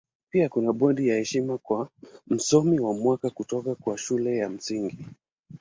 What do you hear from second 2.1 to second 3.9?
Msomi wa Mwaka kutoka